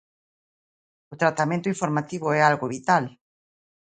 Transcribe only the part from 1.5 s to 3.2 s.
informativo é algo vital.